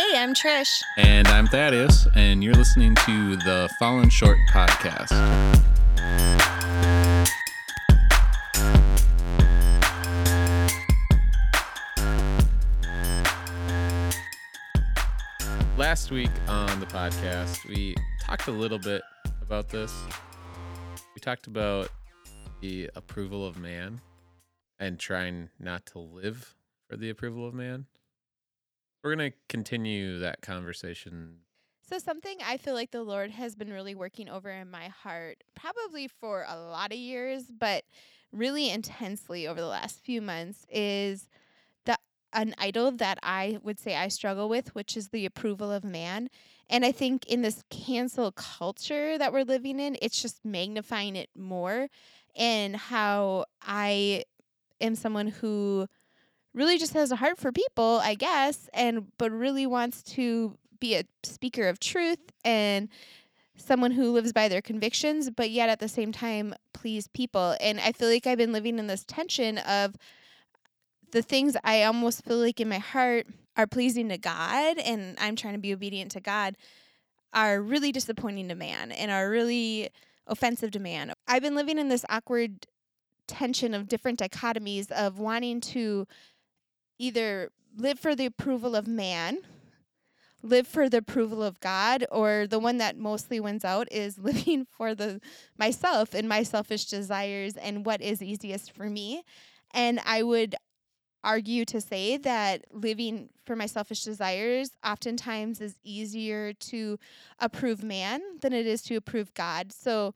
[0.00, 0.82] Hey, I'm Trish.
[0.96, 5.10] And I'm Thaddeus, and you're listening to the Fallen Short podcast.
[15.76, 19.02] Last week on the podcast, we talked a little bit
[19.42, 19.92] about this.
[21.14, 21.90] We talked about
[22.62, 24.00] the approval of man
[24.78, 26.54] and trying not to live
[26.88, 27.84] for the approval of man.
[29.02, 31.36] We're going to continue that conversation.
[31.88, 35.42] So, something I feel like the Lord has been really working over in my heart,
[35.54, 37.84] probably for a lot of years, but
[38.32, 41.28] really intensely over the last few months, is
[41.86, 41.98] the
[42.32, 46.28] an idol that I would say I struggle with, which is the approval of man.
[46.68, 51.30] And I think in this cancel culture that we're living in, it's just magnifying it
[51.36, 51.88] more
[52.36, 54.24] and how I
[54.80, 55.88] am someone who
[56.54, 60.96] really just has a heart for people, I guess, and but really wants to be
[60.96, 62.88] a speaker of truth and
[63.56, 67.54] someone who lives by their convictions, but yet at the same time please people.
[67.60, 69.96] And I feel like I've been living in this tension of
[71.12, 73.26] the things I almost feel like in my heart
[73.56, 76.56] are pleasing to God and I'm trying to be obedient to God
[77.32, 79.90] are really disappointing to man and are really
[80.26, 81.12] offensive to man.
[81.28, 82.66] I've been living in this awkward
[83.26, 86.06] tension of different dichotomies of wanting to
[87.00, 89.38] either live for the approval of man,
[90.42, 94.66] live for the approval of God, or the one that mostly wins out is living
[94.70, 95.20] for the
[95.58, 99.24] myself and my selfish desires and what is easiest for me.
[99.72, 100.54] And I would
[101.22, 106.98] argue to say that living for my selfish desires oftentimes is easier to
[107.38, 109.72] approve man than it is to approve God.
[109.72, 110.14] So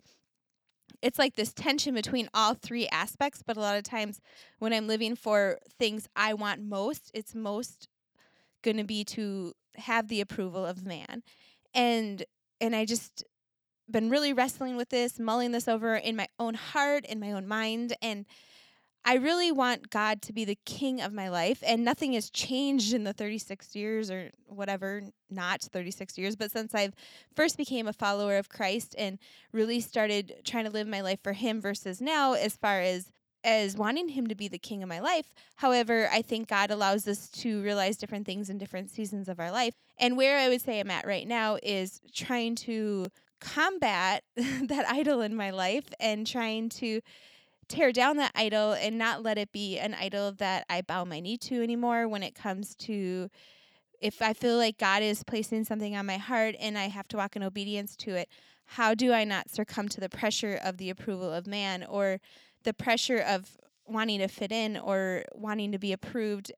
[1.05, 4.21] it's like this tension between all three aspects but a lot of times
[4.59, 7.89] when i'm living for things i want most it's most
[8.65, 11.23] going to be to have the approval of man.
[11.75, 12.25] And
[12.61, 13.25] and i just
[13.91, 17.47] been really wrestling with this mulling this over in my own heart in my own
[17.47, 18.25] mind and
[19.07, 22.95] I really want God to be the king of my life, and nothing has changed
[22.95, 26.95] in the 36 years or whatever, not 36 years, but since I've
[27.37, 29.19] first became a follower of Christ and
[29.53, 33.11] really started trying to live my life for Him versus now, as far as
[33.45, 35.35] as wanting him to be the king of my life.
[35.57, 39.53] However, I think God allows us to realize different things in different seasons of our
[39.53, 39.75] life.
[39.99, 43.07] And where I would say I'm at right now is trying to
[43.41, 47.03] combat that idol in my life and trying to
[47.75, 51.19] tear down that idol and not let it be an idol that I bow my
[51.19, 53.29] knee to anymore when it comes to
[54.01, 57.17] if I feel like God is placing something on my heart and I have to
[57.17, 58.29] walk in obedience to it,
[58.67, 62.21] how do I not succumb to the pressure of the approval of man or
[62.65, 66.53] the pressure of wanting to fit in or wanting to be approved?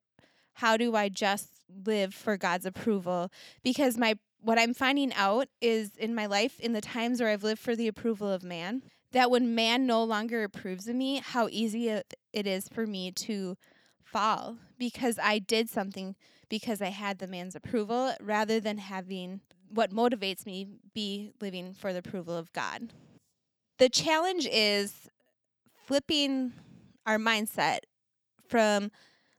[0.53, 1.49] How do I just
[1.85, 3.31] live for God's approval?
[3.63, 7.43] Because my what I'm finding out is in my life in the times where I've
[7.43, 8.83] lived for the approval of man,
[9.17, 13.57] that when man no longer approves of me, how easy it is for me to
[14.03, 16.15] fall because I did something
[16.49, 19.41] because I had the man's approval rather than having
[19.73, 22.93] what motivates me be living for the approval of God.
[23.79, 25.09] The challenge is
[25.87, 26.53] flipping
[27.07, 27.79] our mindset
[28.47, 28.91] from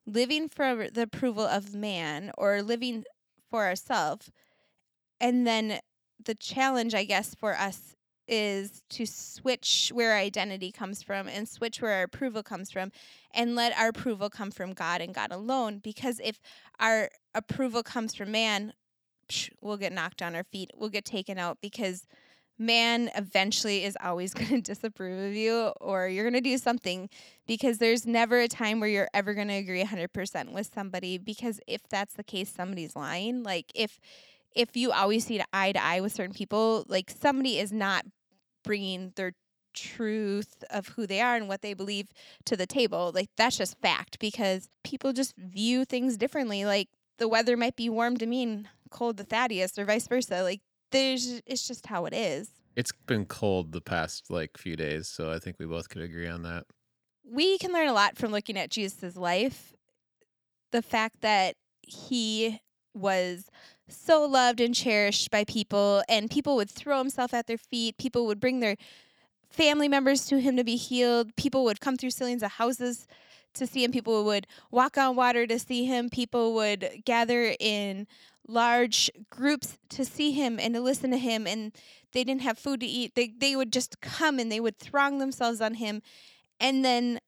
[0.07, 3.05] living for the approval of man or living
[3.49, 4.33] for ourselves
[5.21, 5.79] and then
[6.25, 7.95] the challenge I guess for us
[8.29, 12.93] is to switch where our identity comes from and switch where our approval comes from
[13.33, 15.79] and let our approval come from God and God alone.
[15.79, 16.41] Because if
[16.79, 18.73] our approval comes from man,
[19.61, 22.07] we'll get knocked on our feet, we'll get taken out because
[22.59, 27.09] man eventually is always going to disapprove of you or you're going to do something.
[27.47, 31.17] Because there's never a time where you're ever going to agree 100% with somebody.
[31.17, 33.43] Because if that's the case somebody's lying.
[33.43, 33.99] Like if
[34.55, 38.05] if you always see eye to eye with certain people like somebody is not
[38.69, 39.33] bringing their
[39.73, 42.09] truth of who they are and what they believe
[42.45, 43.11] to the table.
[43.15, 46.67] Like that's just fact because people just view things differently.
[46.67, 50.43] Like the weather might be warm to me and cold to Thaddeus or vice versa.
[50.43, 50.61] Like
[50.93, 52.51] there's it's just how it is.
[52.77, 56.29] It's been cold the past like few days, so I think we both could agree
[56.29, 56.65] on that.
[57.25, 59.73] We can learn a lot from looking at Jesus' life.
[60.73, 62.61] The fact that he
[62.95, 63.47] was
[63.89, 67.97] so loved and cherished by people, and people would throw himself at their feet.
[67.99, 68.77] People would bring their
[69.51, 71.35] family members to him to be healed.
[71.37, 73.07] People would come through ceilings of houses
[73.55, 73.93] to see him.
[73.93, 76.09] People would walk on water to see him.
[76.11, 78.07] People would gather in
[78.47, 81.47] large groups to see him and to listen to him.
[81.47, 81.73] And
[82.13, 83.15] they didn't have food to eat.
[83.15, 86.03] They, they would just come and they would throng themselves on him.
[86.61, 87.21] And then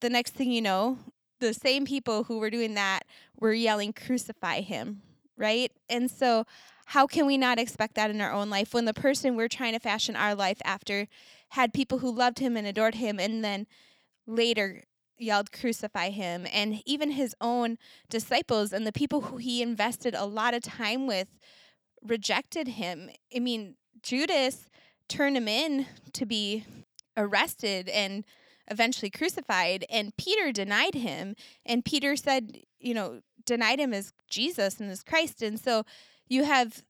[0.00, 0.98] the next thing you know,
[1.40, 3.04] the same people who were doing that
[3.38, 5.02] were yelling, Crucify him,
[5.36, 5.72] right?
[5.88, 6.44] And so,
[6.86, 9.74] how can we not expect that in our own life when the person we're trying
[9.74, 11.06] to fashion our life after
[11.50, 13.66] had people who loved him and adored him and then
[14.26, 14.84] later
[15.18, 16.46] yelled, Crucify him?
[16.50, 17.76] And even his own
[18.08, 21.28] disciples and the people who he invested a lot of time with
[22.02, 23.10] rejected him.
[23.34, 24.68] I mean, Judas
[25.08, 26.64] turned him in to be
[27.16, 28.24] arrested and
[28.70, 31.34] eventually crucified and Peter denied him
[31.64, 35.84] and Peter said, you know, denied him as Jesus and as Christ and so
[36.28, 36.82] you have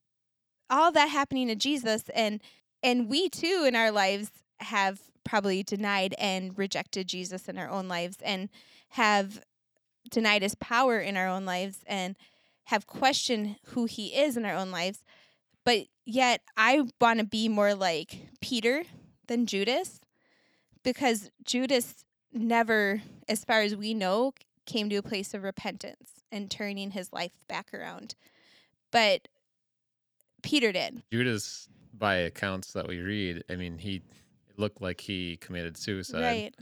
[0.71, 2.41] all that happening to Jesus and
[2.83, 4.31] and we too in our lives
[4.61, 8.49] have probably denied and rejected Jesus in our own lives and
[8.91, 9.43] have
[10.11, 12.17] denied his power in our own lives and
[12.65, 15.05] have questioned who he is in our own lives.
[15.65, 18.85] But yet I want to be more like Peter
[19.27, 20.01] than Judas
[20.95, 22.03] because Judas
[22.33, 24.33] never, as far as we know,
[24.65, 28.15] came to a place of repentance and turning his life back around.
[28.91, 29.29] But
[30.43, 31.03] Peter did.
[31.13, 33.97] Judas, by accounts that we read, I mean, he
[34.49, 36.23] it looked like he committed suicide.
[36.23, 36.55] Right.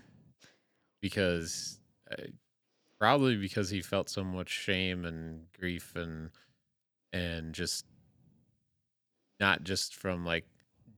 [1.00, 1.78] Because
[2.10, 2.24] uh,
[2.98, 6.30] probably because he felt so much shame and grief and
[7.12, 7.84] and just
[9.38, 10.46] not just from like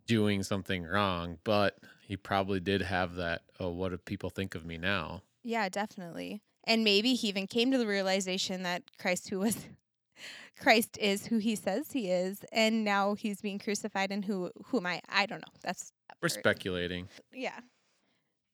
[0.06, 1.76] doing something wrong, but
[2.08, 5.22] he probably did have that, oh, what do people think of me now?
[5.44, 6.40] Yeah, definitely.
[6.64, 9.66] And maybe he even came to the realization that Christ who was
[10.58, 14.78] Christ is who he says he is and now he's being crucified and who who
[14.78, 15.02] am I?
[15.10, 15.52] I don't know.
[15.62, 17.08] That's We're speculating.
[17.30, 17.60] Yeah.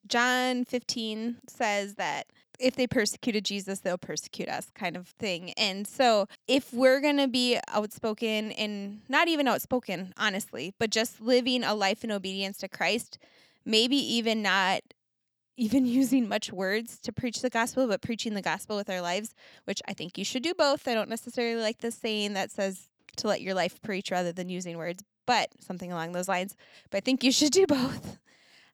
[0.08, 2.26] John 15 says that
[2.58, 5.52] if they persecuted Jesus, they'll persecute us, kind of thing.
[5.52, 11.20] And so, if we're going to be outspoken and not even outspoken, honestly, but just
[11.20, 13.18] living a life in obedience to Christ,
[13.64, 14.82] maybe even not
[15.56, 19.34] even using much words to preach the gospel, but preaching the gospel with our lives,
[19.64, 20.88] which I think you should do both.
[20.88, 24.48] I don't necessarily like the saying that says to let your life preach rather than
[24.48, 26.56] using words, but something along those lines.
[26.90, 28.18] But I think you should do both.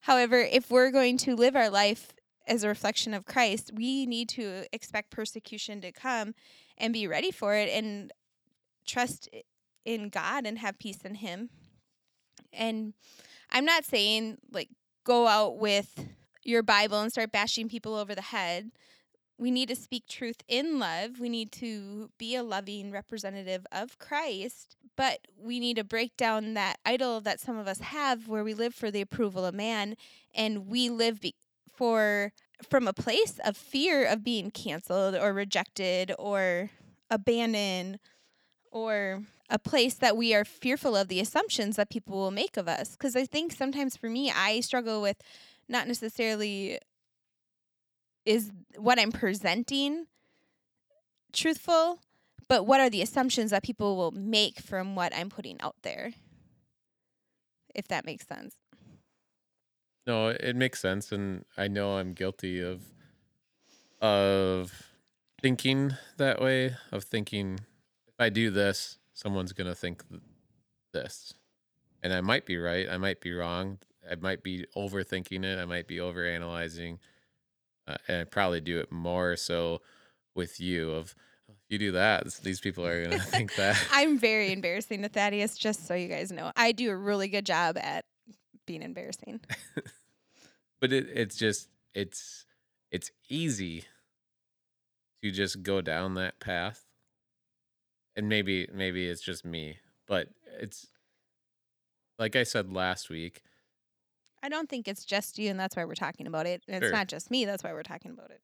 [0.02, 2.14] However, if we're going to live our life
[2.46, 6.34] as a reflection of Christ, we need to expect persecution to come
[6.78, 8.12] and be ready for it and
[8.86, 9.28] trust
[9.84, 11.50] in God and have peace in Him.
[12.52, 12.94] And
[13.50, 14.68] I'm not saying like
[15.04, 16.06] go out with
[16.42, 18.70] your Bible and start bashing people over the head.
[19.38, 21.18] We need to speak truth in love.
[21.18, 26.54] We need to be a loving representative of Christ, but we need to break down
[26.54, 29.96] that idol that some of us have where we live for the approval of man
[30.34, 31.20] and we live
[31.80, 32.30] for
[32.68, 36.68] from a place of fear of being canceled or rejected or
[37.10, 37.98] abandoned
[38.70, 42.68] or a place that we are fearful of the assumptions that people will make of
[42.68, 42.90] us.
[42.90, 45.16] Because i think sometimes for me i struggle with
[45.70, 46.78] not necessarily
[48.26, 50.04] is what i'm presenting
[51.32, 52.00] truthful
[52.46, 56.12] but what are the assumptions that people will make from what i'm putting out there
[57.74, 58.59] if that makes sense
[60.06, 62.82] no, it makes sense, and I know I'm guilty of
[64.00, 64.72] of
[65.42, 66.76] thinking that way.
[66.90, 67.60] Of thinking
[68.08, 70.02] if I do this, someone's gonna think
[70.92, 71.34] this,
[72.02, 72.88] and I might be right.
[72.90, 73.78] I might be wrong.
[74.10, 75.58] I might be overthinking it.
[75.58, 76.98] I might be overanalyzing,
[77.86, 79.82] uh, and I probably do it more so
[80.34, 80.90] with you.
[80.92, 81.14] Of
[81.68, 83.78] you do that, these people are gonna think that.
[83.92, 85.58] I'm very embarrassing to Thaddeus.
[85.58, 88.06] Just so you guys know, I do a really good job at
[88.70, 89.40] being embarrassing.
[90.80, 92.46] but it, it's just it's
[92.92, 93.84] it's easy
[95.24, 96.84] to just go down that path.
[98.14, 100.28] And maybe maybe it's just me, but
[100.60, 100.86] it's
[102.16, 103.42] like I said last week.
[104.42, 106.62] I don't think it's just you, and that's why we're talking about it.
[106.68, 106.92] It's Sure.
[106.92, 107.44] not just me.
[107.44, 108.40] That's why we're talking about it.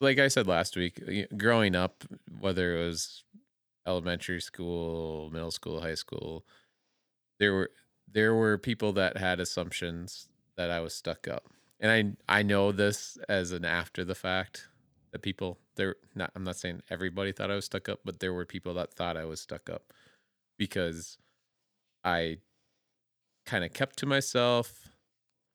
[0.00, 1.00] Like I said last week,
[1.36, 2.04] growing up,
[2.40, 3.22] whether it was
[3.86, 6.44] elementary school, middle school, high school,
[7.38, 7.70] there were
[8.12, 11.48] there were people that had assumptions that I was stuck up.
[11.80, 14.68] And I I know this as an after the fact
[15.12, 18.32] that people there not I'm not saying everybody thought I was stuck up, but there
[18.32, 19.92] were people that thought I was stuck up
[20.58, 21.18] because
[22.04, 22.38] I
[23.46, 24.88] kind of kept to myself.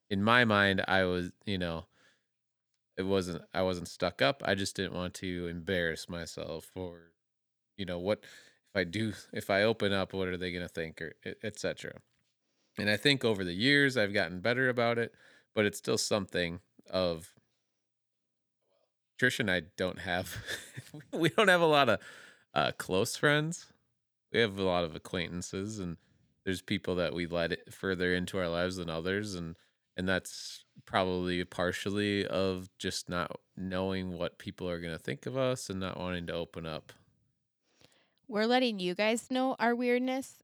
[0.09, 1.85] In my mind, I was, you know,
[2.97, 4.41] it wasn't I wasn't stuck up.
[4.45, 7.11] I just didn't want to embarrass myself or
[7.77, 10.73] you know, what if I do if I open up, what are they going to
[10.73, 11.99] think or etc.
[12.77, 15.13] And I think over the years I've gotten better about it,
[15.53, 17.33] but it's still something of
[19.19, 20.37] Trish and I don't have
[21.13, 21.99] we don't have a lot of
[22.53, 23.67] uh, close friends.
[24.31, 25.97] We have a lot of acquaintances, and
[26.43, 29.55] there's people that we let it further into our lives than others, and
[29.95, 35.37] and that's probably partially of just not knowing what people are going to think of
[35.37, 36.91] us and not wanting to open up.
[38.27, 40.42] we're letting you guys know our weirdness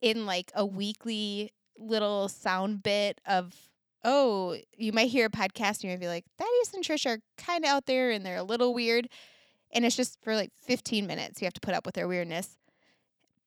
[0.00, 3.54] in like a weekly little sound bit of
[4.04, 7.18] oh, you might hear a podcast and you might be like, Thaddeus and Trish are
[7.36, 9.08] kind of out there and they're a little weird.
[9.72, 11.40] And it's just for like 15 minutes.
[11.40, 12.56] You have to put up with their weirdness.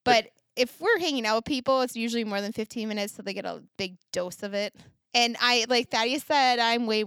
[0.04, 3.34] But if we're hanging out with people, it's usually more than 15 minutes, so they
[3.34, 4.74] get a big dose of it.
[5.14, 7.04] And I, like Thaddeus said, I'm way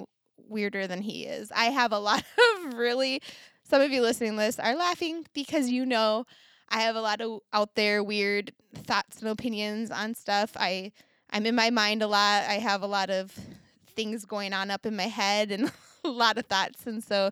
[0.48, 1.52] weirder than he is.
[1.52, 2.24] I have a lot
[2.66, 3.22] of really,
[3.64, 6.26] some of you listening to this are laughing because you know
[6.70, 10.52] I have a lot of out there weird thoughts and opinions on stuff.
[10.56, 10.92] I,
[11.30, 12.44] I'm in my mind a lot.
[12.44, 13.38] I have a lot of
[13.88, 15.72] things going on up in my head and
[16.04, 16.86] a lot of thoughts.
[16.86, 17.32] And so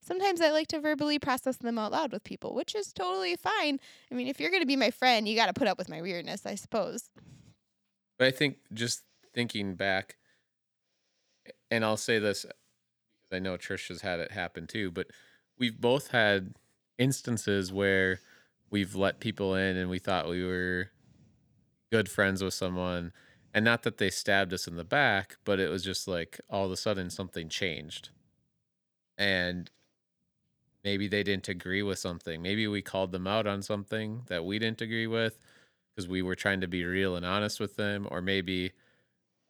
[0.00, 3.78] sometimes I like to verbally process them out loud with people, which is totally fine.
[4.10, 5.88] I mean, if you're going to be my friend, you got to put up with
[5.88, 7.10] my weirdness, I suppose.
[8.18, 9.02] But I think just
[9.34, 10.16] thinking back,
[11.70, 15.06] and I'll say this because I know Trish has had it happen too, but
[15.58, 16.54] we've both had
[16.98, 18.20] instances where
[18.72, 20.88] we've let people in and we thought we were
[21.92, 23.12] good friends with someone.
[23.54, 26.64] And not that they stabbed us in the back, but it was just like all
[26.64, 28.08] of a sudden something changed.
[29.18, 29.70] And
[30.82, 32.40] maybe they didn't agree with something.
[32.40, 35.38] Maybe we called them out on something that we didn't agree with
[35.94, 38.72] because we were trying to be real and honest with them, or maybe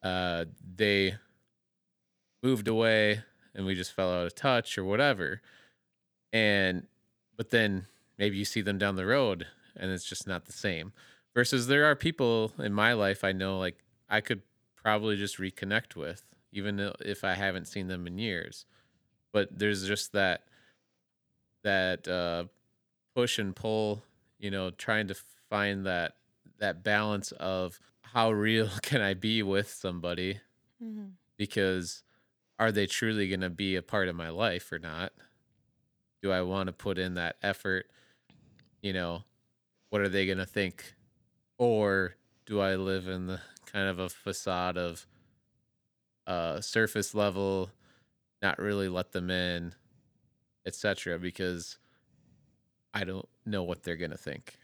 [0.02, 1.14] uh, they
[2.43, 3.23] moved away
[3.55, 5.41] and we just fell out of touch or whatever.
[6.33, 6.88] And
[7.37, 7.87] but then
[8.23, 10.93] maybe you see them down the road and it's just not the same.
[11.35, 14.43] Versus there are people in my life I know like I could
[14.76, 18.64] probably just reconnect with even if I haven't seen them in years.
[19.33, 20.43] But there's just that
[21.64, 22.45] that uh,
[23.17, 24.05] push and pull,
[24.38, 25.17] you know, trying to
[25.50, 26.12] find that
[26.61, 30.38] that balance of how real can I be with somebody
[30.83, 31.11] Mm-hmm.
[31.37, 32.02] because
[32.59, 35.12] are they truly going to be a part of my life or not?
[36.23, 37.87] Do I want to put in that effort?
[38.83, 39.25] You know,
[39.91, 40.95] what are they going to think?
[41.59, 43.41] Or do I live in the
[43.73, 45.07] kind of a facade of
[46.27, 47.71] uh, surface level,
[48.41, 49.75] not really let them in,
[50.67, 51.19] etc.
[51.19, 51.79] Because
[52.93, 54.59] I don't know what they're going to think.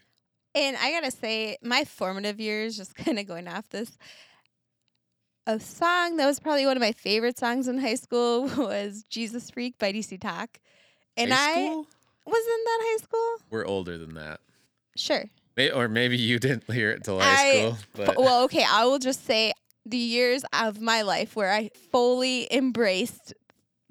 [0.55, 3.97] And I gotta say, my formative years, just kind of going off this,
[5.45, 9.49] a song that was probably one of my favorite songs in high school was "Jesus
[9.51, 10.59] Freak" by DC Talk.
[11.17, 11.83] And I
[12.29, 12.39] school?
[12.39, 13.35] wasn't that high school.
[13.49, 14.39] We're older than that.
[14.95, 15.25] Sure.
[15.57, 17.77] May- Or maybe you didn't hear it till high I- school.
[17.95, 19.53] But well, okay, I will just say
[19.85, 23.33] the years of my life where I fully embraced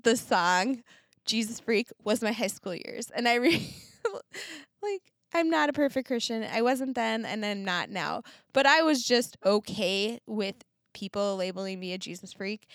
[0.02, 0.82] the song
[1.26, 3.10] Jesus Freak was my high school years.
[3.10, 3.74] And I re-
[4.82, 5.02] like
[5.34, 6.42] I'm not a perfect Christian.
[6.50, 8.22] I wasn't then and I'm not now.
[8.54, 10.54] But I was just okay with
[10.94, 12.66] people labeling me a Jesus freak.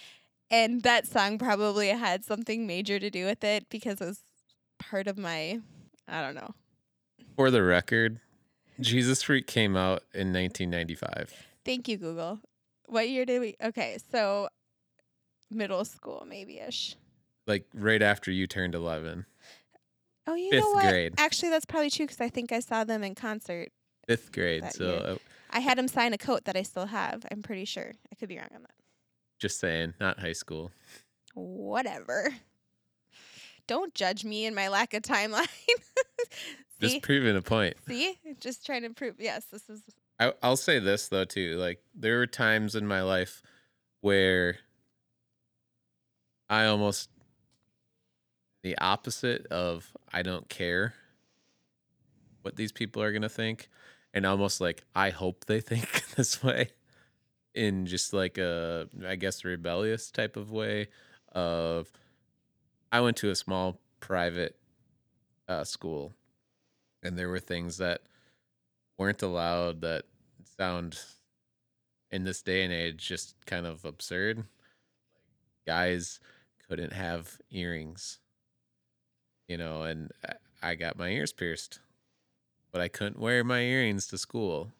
[0.52, 4.22] And that song probably had something major to do with it because it was
[4.90, 5.60] part of my
[6.08, 6.54] I don't know.
[7.36, 8.20] for the record,
[8.80, 11.32] Jesus Freak came out in 1995.
[11.66, 12.40] Thank you, Google.
[12.88, 13.56] What year did we?
[13.64, 14.50] Okay, so
[15.50, 16.96] middle school, maybe ish.
[17.48, 19.26] Like right after you turned 11.
[20.26, 20.90] Oh, you Fifth know what?
[20.90, 21.14] grade.
[21.18, 23.70] Actually, that's probably true because I think I saw them in concert.
[24.08, 24.64] Fifth grade.
[24.72, 25.16] So uh,
[25.52, 27.26] I had them sign a coat that I still have.
[27.32, 27.92] I'm pretty sure.
[28.12, 28.72] I could be wrong on that.
[29.40, 30.72] just saying, not high school.
[31.34, 32.30] Whatever.
[33.68, 35.48] Don't judge me and my lack of timeline.
[36.82, 37.76] Just proving a point.
[37.88, 39.16] see, just trying to prove.
[39.18, 39.82] Yes, this is.
[40.20, 41.56] I, I'll say this though too.
[41.58, 43.42] Like there were times in my life
[44.02, 44.58] where
[46.50, 47.10] I almost
[48.64, 50.94] the opposite of I don't care
[52.42, 53.70] what these people are gonna think,
[54.14, 56.70] and almost like I hope they think this way,
[57.56, 60.90] in just like a I guess rebellious type of way.
[61.32, 61.92] Of
[62.94, 64.56] I went to a small private
[65.48, 66.14] uh, school,
[67.02, 68.02] and there were things that
[69.00, 70.04] weren't allowed that
[70.60, 71.00] sound
[72.12, 74.44] in this day and age just kind of absurd.
[75.66, 76.20] Guys
[76.70, 78.20] couldn't have earrings,
[79.48, 81.80] you know, and I- I got my ears pierced,
[82.72, 84.72] but I couldn't wear my earrings to school.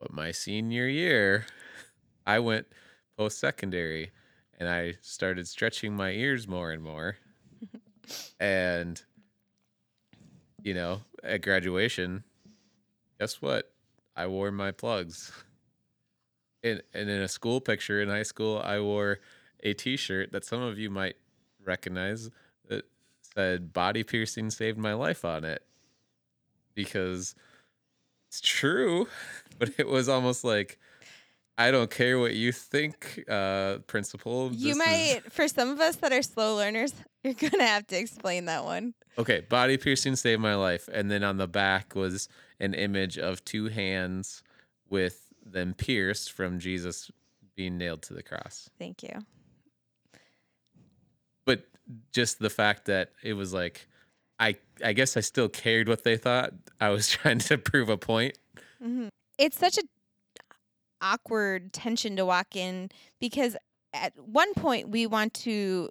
[0.00, 1.46] But my senior year,
[2.26, 2.66] I went
[3.16, 4.10] post secondary
[4.58, 7.16] and I started stretching my ears more and more.
[8.40, 9.00] and,
[10.62, 12.24] you know, at graduation,
[13.18, 13.72] guess what?
[14.16, 15.32] I wore my plugs.
[16.64, 19.20] And, and in a school picture in high school, I wore
[19.62, 21.16] a t shirt that some of you might
[21.64, 22.30] recognize
[22.68, 22.84] that
[23.22, 25.62] said body piercing saved my life on it.
[26.74, 27.36] Because
[28.26, 29.06] it's true,
[29.58, 30.80] but it was almost like
[31.60, 34.52] I don't care what you think, uh, principal.
[34.52, 37.86] You This is- might, for some of us that are slow learners, you're gonna have
[37.88, 38.94] to explain that one.
[39.18, 40.88] Okay, body piercing saved my life.
[40.92, 42.28] And then on the back was
[42.60, 44.42] an image of two hands
[44.88, 47.10] with them pierced from Jesus
[47.56, 48.70] being nailed to the cross.
[48.78, 49.18] Thank you.
[51.44, 51.66] But
[52.12, 53.88] just the fact that it was like
[54.38, 56.52] I I guess I still cared what they thought.
[56.80, 58.38] I was trying to prove a point.
[58.82, 59.08] Mm-hmm.
[59.38, 59.82] It's such a
[61.00, 62.90] awkward tension to walk in
[63.20, 63.56] because
[63.92, 65.88] at one point we want to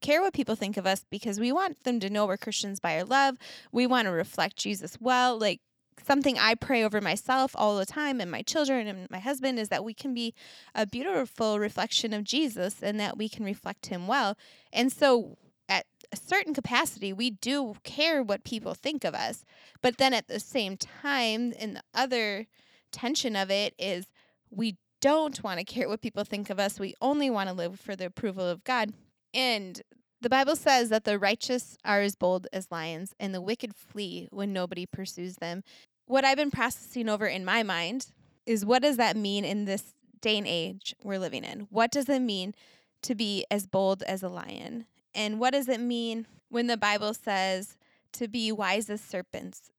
[0.00, 2.98] care what people think of us because we want them to know we're Christians by
[2.98, 3.36] our love.
[3.70, 5.38] We want to reflect Jesus well.
[5.38, 5.60] Like
[6.04, 9.68] something I pray over myself all the time and my children and my husband is
[9.68, 10.34] that we can be
[10.74, 14.36] a beautiful reflection of Jesus and that we can reflect him well.
[14.72, 19.44] And so at a certain capacity, we do care what people think of us.
[19.80, 22.46] But then at the same time, and the other
[22.90, 24.06] tension of it is
[24.52, 26.78] we don't want to care what people think of us.
[26.78, 28.92] We only want to live for the approval of God.
[29.34, 29.80] And
[30.20, 34.28] the Bible says that the righteous are as bold as lions and the wicked flee
[34.30, 35.64] when nobody pursues them.
[36.06, 38.06] What I've been processing over in my mind
[38.46, 41.66] is what does that mean in this day and age we're living in?
[41.70, 42.54] What does it mean
[43.02, 44.86] to be as bold as a lion?
[45.14, 47.76] And what does it mean when the Bible says
[48.12, 49.70] to be wise as serpents,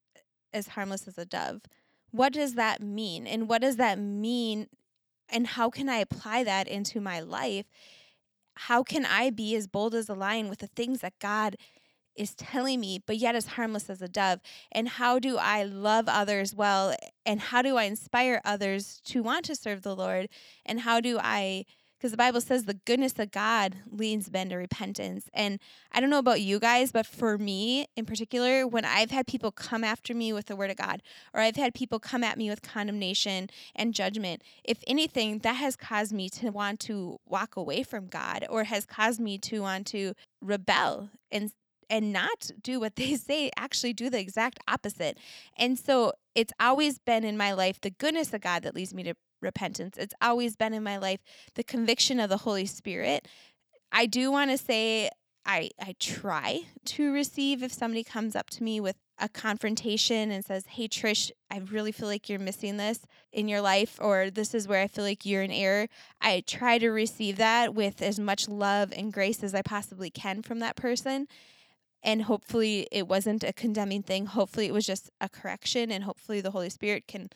[0.54, 1.62] as harmless as a dove?
[2.14, 3.26] What does that mean?
[3.26, 4.68] And what does that mean?
[5.30, 7.66] And how can I apply that into my life?
[8.56, 11.56] How can I be as bold as a lion with the things that God
[12.16, 14.42] is telling me, but yet as harmless as a dove?
[14.72, 16.96] And how do I love others well?
[17.26, 20.30] And how do I inspire others to want to serve the Lord?
[20.68, 21.66] And how do I
[22.04, 25.30] because the Bible says the goodness of God leads men to repentance.
[25.34, 25.58] And
[25.94, 29.54] I don't know about you guys, but for me in particular, when I've had people
[29.54, 31.02] come after me with the word of God,
[31.34, 35.78] or I've had people come at me with condemnation and judgment, if anything, that has
[35.78, 39.88] caused me to want to walk away from God or has caused me to want
[39.88, 41.54] to rebel and
[41.90, 45.18] and not do what they say, actually do the exact opposite.
[45.58, 49.04] And so it's always been in my life the goodness of God that leads me
[49.04, 49.98] to repentance.
[49.98, 51.20] It's always been in my life
[51.56, 53.28] the conviction of the Holy Spirit.
[53.92, 55.10] I do want to say
[55.46, 60.44] I I try to receive if somebody comes up to me with a confrontation and
[60.44, 63.00] says, "Hey Trish, I really feel like you're missing this
[63.32, 65.88] in your life or this is where I feel like you're in error."
[66.22, 70.42] I try to receive that with as much love and grace as I possibly can
[70.42, 71.28] from that person.
[72.02, 74.26] And hopefully it wasn't a condemning thing.
[74.26, 77.30] Hopefully it was just a correction and hopefully the Holy Spirit can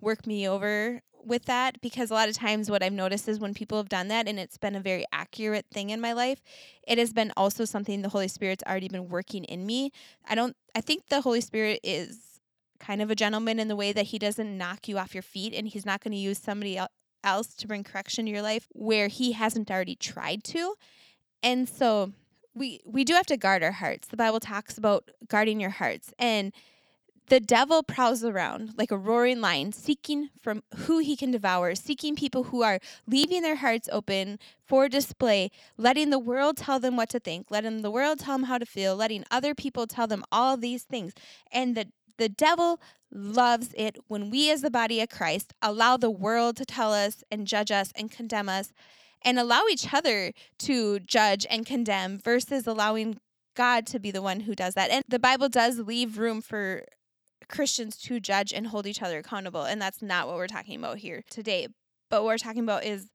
[0.00, 3.54] work me over with that because a lot of times what I've noticed is when
[3.54, 6.42] people have done that and it's been a very accurate thing in my life,
[6.86, 9.90] it has been also something the Holy Spirit's already been working in me.
[10.28, 12.40] I don't I think the Holy Spirit is
[12.78, 15.54] kind of a gentleman in the way that he doesn't knock you off your feet
[15.54, 16.78] and he's not going to use somebody
[17.22, 20.74] else to bring correction to your life where he hasn't already tried to.
[21.42, 22.12] And so
[22.54, 24.08] we we do have to guard our hearts.
[24.08, 26.52] The Bible talks about guarding your hearts and
[27.28, 32.14] the devil prowls around like a roaring lion, seeking from who he can devour, seeking
[32.14, 37.08] people who are leaving their hearts open for display, letting the world tell them what
[37.10, 40.24] to think, letting the world tell them how to feel, letting other people tell them
[40.30, 41.12] all these things.
[41.50, 46.10] And the the devil loves it when we as the body of Christ allow the
[46.10, 48.72] world to tell us and judge us and condemn us
[49.22, 53.18] and allow each other to judge and condemn versus allowing
[53.56, 54.90] God to be the one who does that.
[54.90, 56.84] And the Bible does leave room for
[57.48, 59.64] Christians to judge and hold each other accountable.
[59.64, 61.68] And that's not what we're talking about here today.
[62.10, 63.10] But what we're talking about is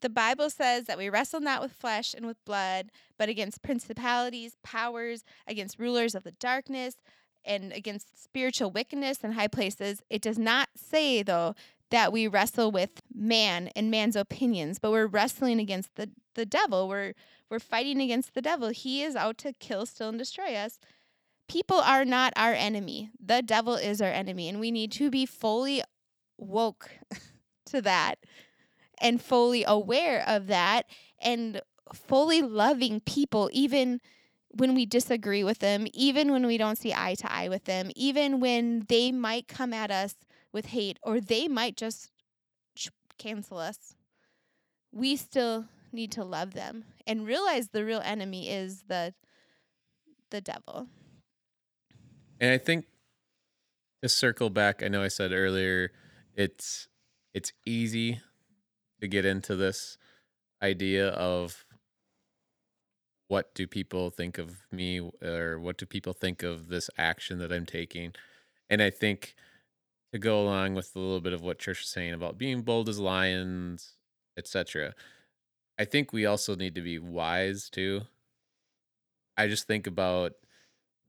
[0.00, 4.56] the Bible says that we wrestle not with flesh and with blood, but against principalities,
[4.62, 6.96] powers, against rulers of the darkness,
[7.44, 10.02] and against spiritual wickedness in high places.
[10.10, 11.54] It does not say, though,
[11.90, 16.88] that we wrestle with man and man's opinions, but we're wrestling against the, the devil.
[16.88, 17.14] We're
[17.50, 18.70] we're fighting against the devil.
[18.70, 20.78] He is out to kill, steal, and destroy us
[21.48, 23.10] people are not our enemy.
[23.24, 25.82] The devil is our enemy, and we need to be fully
[26.38, 26.90] woke
[27.66, 28.16] to that
[29.00, 30.86] and fully aware of that
[31.20, 31.60] and
[31.92, 34.00] fully loving people, even
[34.50, 37.90] when we disagree with them, even when we don't see eye to eye with them,
[37.96, 40.14] even when they might come at us
[40.52, 42.10] with hate or they might just
[43.18, 43.96] cancel us.
[44.92, 49.14] We still need to love them and realize the real enemy is the
[50.30, 50.88] the devil.
[52.40, 52.86] And I think
[54.02, 55.92] to circle back, I know I said earlier
[56.34, 56.88] it's
[57.32, 58.20] it's easy
[59.00, 59.98] to get into this
[60.62, 61.64] idea of
[63.28, 67.52] what do people think of me or what do people think of this action that
[67.52, 68.12] I'm taking.
[68.70, 69.34] And I think
[70.12, 72.88] to go along with a little bit of what Trish was saying about being bold
[72.88, 73.94] as lions,
[74.36, 74.94] etc.
[75.78, 78.02] I think we also need to be wise too.
[79.36, 80.32] I just think about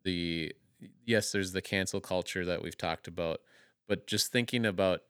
[0.04, 0.54] the
[1.06, 3.42] yes, there's the cancel culture that we've talked about,
[3.88, 5.02] but just thinking about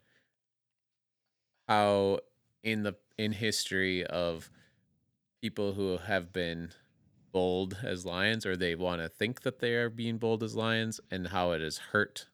[1.68, 2.20] how
[2.64, 4.50] in the in history of
[5.42, 6.72] people who have been
[7.32, 11.00] bold as lions or they want to think that they are being bold as lions
[11.12, 12.28] and how it has hurt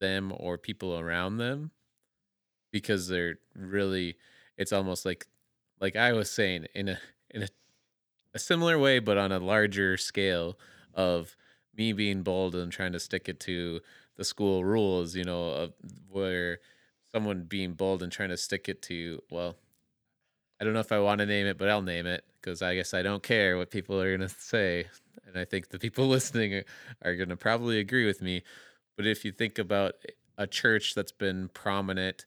[0.00, 1.70] them or people around them
[2.72, 4.16] because they're really
[4.56, 5.26] it's almost like
[5.80, 6.98] like I was saying in a
[7.30, 7.48] in a,
[8.34, 10.58] a similar way but on a larger scale
[10.94, 11.36] of
[11.76, 13.80] me being bold and trying to stick it to
[14.16, 15.72] the school rules, you know, of
[16.10, 16.58] where
[17.12, 19.56] someone being bold and trying to stick it to, well,
[20.60, 22.74] I don't know if I want to name it, but I'll name it because I
[22.74, 24.86] guess I don't care what people are going to say.
[25.26, 26.64] And I think the people listening are,
[27.02, 28.42] are going to probably agree with me.
[28.96, 29.94] But if you think about
[30.38, 32.24] a church that's been prominent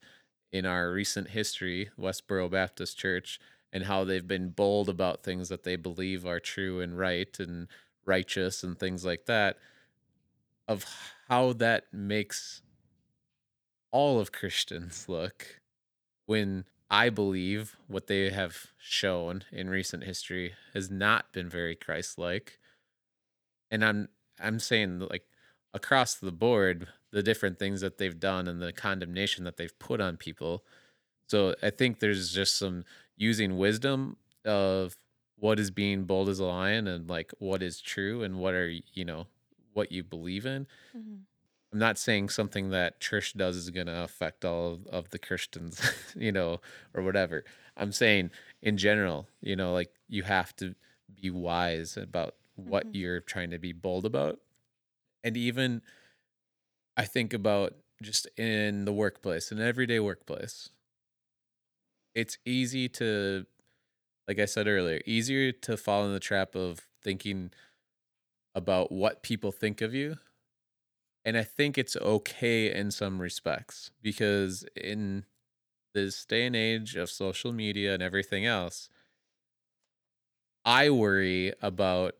[0.51, 3.39] in our recent history, Westboro Baptist Church,
[3.71, 7.67] and how they've been bold about things that they believe are true and right and
[8.07, 9.57] righteous and things like that,
[10.67, 10.85] of
[11.29, 12.61] how that makes
[13.91, 15.61] all of Christians look
[16.25, 22.59] when I believe what they have shown in recent history has not been very Christ-like.
[23.69, 25.23] And I'm I'm saying like
[25.73, 30.01] across the board the different things that they've done and the condemnation that they've put
[30.01, 30.63] on people.
[31.29, 32.83] So I think there's just some
[33.15, 34.95] using wisdom of
[35.39, 38.69] what is being bold as a lion and like what is true and what are
[38.93, 39.27] you know
[39.73, 40.67] what you believe in.
[40.97, 41.15] Mm-hmm.
[41.71, 45.19] I'm not saying something that Trish does is going to affect all of, of the
[45.19, 45.81] Christians,
[46.15, 46.61] you know,
[46.93, 47.43] or whatever.
[47.75, 50.73] I'm saying in general, you know, like you have to
[51.21, 52.95] be wise about what mm-hmm.
[52.95, 54.39] you're trying to be bold about.
[55.23, 55.81] And even
[56.95, 60.69] I think about just in the workplace, an everyday workplace.
[62.15, 63.45] It's easy to
[64.27, 67.51] like I said earlier, easier to fall in the trap of thinking
[68.55, 70.17] about what people think of you.
[71.25, 75.25] And I think it's okay in some respects because in
[75.93, 78.89] this day and age of social media and everything else,
[80.65, 82.15] I worry about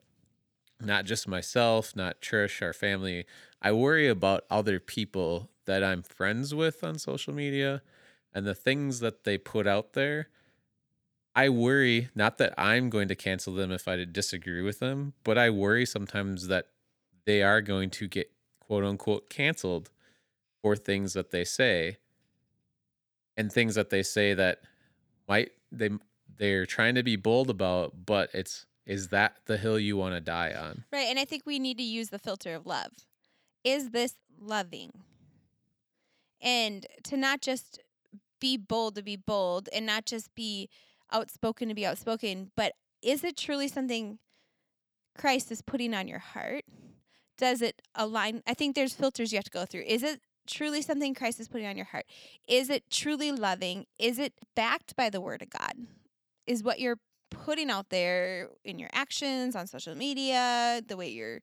[0.80, 3.26] not just myself, not Trish, our family.
[3.62, 7.82] I worry about other people that I'm friends with on social media
[8.34, 10.30] and the things that they put out there
[11.38, 15.38] I worry not that I'm going to cancel them if I disagree with them, but
[15.38, 16.70] I worry sometimes that
[17.26, 19.92] they are going to get quote unquote canceled
[20.64, 21.98] for things that they say
[23.38, 24.62] and things that they say that
[25.28, 25.92] might they
[26.38, 30.22] they're trying to be bold about, but it's is that the hill you want to
[30.22, 30.86] die on?
[30.92, 32.94] Right, and I think we need to use the filter of love.
[33.64, 34.92] Is this loving?
[36.42, 37.80] And to not just
[38.40, 40.70] be bold to be bold and not just be
[41.12, 44.20] outspoken to be outspoken, but is it truly something
[45.18, 46.64] Christ is putting on your heart?
[47.38, 48.42] Does it align?
[48.48, 49.84] I think there's filters you have to go through.
[49.86, 52.06] Is it truly something Christ is putting on your heart?
[52.48, 53.86] Is it truly loving?
[54.00, 55.74] Is it backed by the word of God?
[56.46, 56.98] Is what you're
[57.30, 61.42] putting out there in your actions on social media, the way you're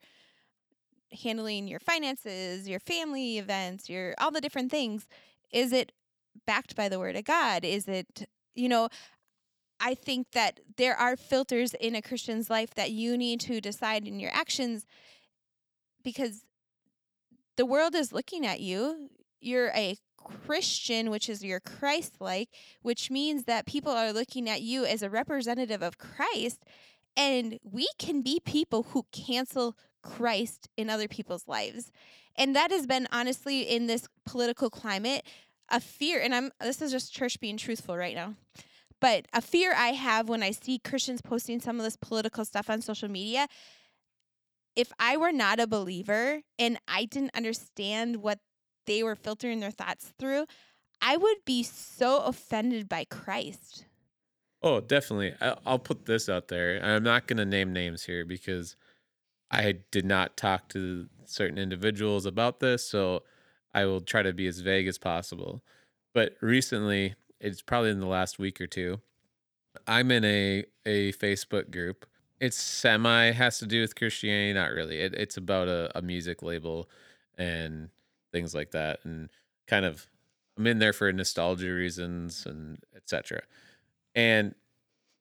[1.23, 5.07] handling your finances, your family events, your all the different things,
[5.53, 5.93] is it
[6.47, 7.65] backed by the word of God?
[7.65, 8.89] Is it you know,
[9.85, 14.09] I think that there are filters in a Christian's life that you need to decide
[14.09, 14.87] in your actions
[16.03, 16.47] because
[17.57, 19.11] the world is looking at you.
[19.43, 22.49] You're a Christian, which is you're Christ like,
[22.81, 26.65] which means that people are looking at you as a representative of Christ.
[27.15, 31.93] And we can be people who cancel Christ in other people's lives.
[32.37, 35.27] And that has been honestly in this political climate
[35.69, 36.21] a fear.
[36.21, 38.35] And I'm this is just Trish being truthful right now.
[39.01, 42.71] But a fear I have when I see Christians posting some of this political stuff
[42.71, 43.49] on social media,
[44.77, 48.39] if I were not a believer and I didn't understand what
[48.87, 50.47] they were filtering their thoughts through,
[51.01, 53.85] I would be so offended by Christ.
[54.63, 55.35] Oh, definitely.
[55.67, 56.81] I'll put this out there.
[56.83, 58.77] I'm not going to name names here because
[59.51, 62.89] I did not talk to certain individuals about this.
[62.89, 63.23] So
[63.75, 65.63] I will try to be as vague as possible.
[66.15, 69.01] But recently, it's probably in the last week or two.
[69.87, 72.07] I'm in a a Facebook group.
[72.41, 74.99] It's semi has to do with Christianity, not really.
[74.99, 76.89] It, it's about a, a music label
[77.37, 77.91] and
[78.33, 79.29] things like that, and
[79.67, 80.09] kind of
[80.57, 83.43] I'm in there for nostalgia reasons and etc.
[84.15, 84.55] And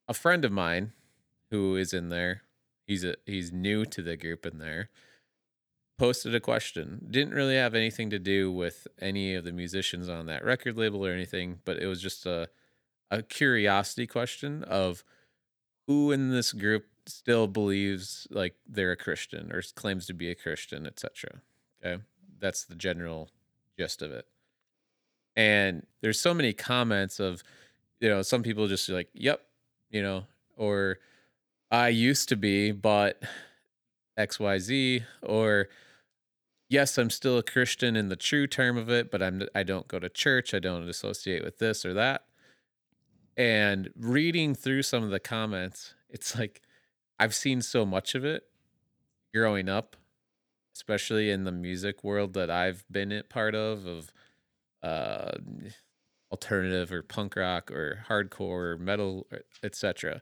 [0.08, 0.94] a friend of mine
[1.50, 2.44] who is in there,
[2.88, 4.90] he's a he's new to the group in there.
[5.98, 7.08] Posted a question.
[7.10, 11.06] Didn't really have anything to do with any of the musicians on that record label
[11.06, 12.50] or anything, but it was just a
[13.12, 15.04] a curiosity question of
[15.86, 20.36] who in this group still believes like they're a Christian or claims to be a
[20.36, 21.42] Christian, etc.
[21.86, 22.02] Okay?
[22.40, 23.30] That's the general
[23.78, 24.26] gist of it.
[25.36, 27.44] And there's so many comments of
[28.04, 29.42] you know, some people just like, "Yep,"
[29.90, 30.26] you know,
[30.58, 31.00] or
[31.72, 33.24] I used to be, but
[34.18, 35.70] XYZ or
[36.70, 39.88] yes, I'm still a Christian in the true term of it, but I'm I don't
[39.88, 42.26] go to church, I don't associate with this or that.
[43.36, 46.62] And reading through some of the comments, it's like
[47.20, 48.44] I've seen so much of it
[49.34, 49.96] growing up,
[50.76, 54.14] especially in the music world that I've been a part of of
[54.84, 55.32] uh
[56.32, 59.28] alternative or punk rock or hardcore or metal
[59.64, 60.22] etc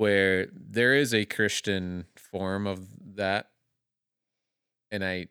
[0.00, 3.50] where there is a christian form of that
[4.90, 5.26] and i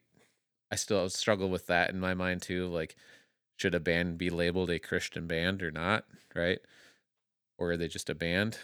[0.71, 2.95] i still struggle with that in my mind too like
[3.57, 6.05] should a band be labeled a christian band or not
[6.35, 6.59] right
[7.57, 8.59] or are they just a band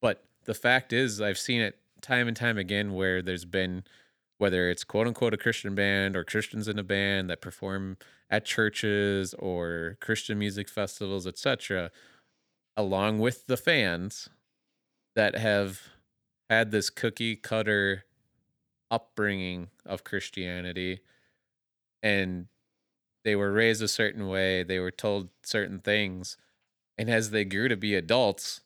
[0.00, 3.82] but the fact is i've seen it time and time again where there's been
[4.38, 7.98] whether it's quote unquote a Christian band or Christians in a band that perform
[8.30, 11.90] at churches or Christian music festivals, etc.,
[12.78, 14.30] along with the fans
[15.20, 15.82] that have
[16.48, 18.06] had this cookie cutter
[18.90, 21.00] upbringing of Christianity
[22.02, 22.46] and
[23.22, 26.38] they were raised a certain way, they were told certain things,
[26.96, 28.62] and as they grew to be adults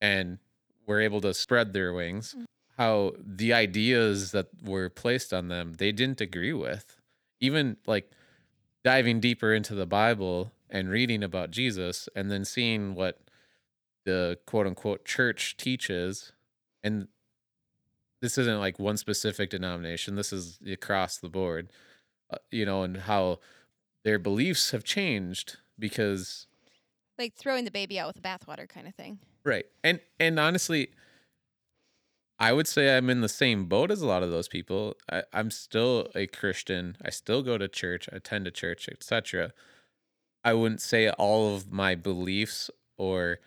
[0.00, 0.38] and
[0.86, 2.46] were able to spread their wings, mm.
[2.78, 6.96] how the ideas that were placed on them they didn't agree with.
[7.38, 8.10] Even like
[8.82, 13.25] diving deeper into the bible and reading about jesus and then seeing what
[14.06, 16.32] the quote unquote church teaches
[16.82, 17.08] and
[18.22, 21.68] this isn't like one specific denomination this is across the board
[22.30, 23.38] uh, you know and how
[24.04, 26.46] their beliefs have changed because
[27.18, 30.88] like throwing the baby out with the bathwater kind of thing right and and honestly
[32.38, 34.94] I would say I'm in the same boat as a lot of those people.
[35.10, 36.98] I, am still a Christian.
[37.02, 38.10] I still go to church.
[38.12, 39.52] I attend a church, etc.
[40.44, 43.38] I wouldn't say all of my beliefs or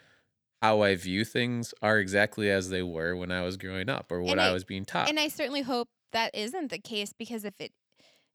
[0.61, 4.21] how I view things are exactly as they were when I was growing up or
[4.21, 5.09] what I, I was being taught.
[5.09, 7.71] And I certainly hope that isn't the case because if it